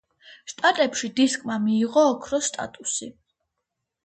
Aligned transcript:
შტატებში 0.53 1.09
დისკმა 1.19 1.57
მიიღო 1.67 2.07
ოქროს 2.15 2.49
სტატუსი. 2.53 3.13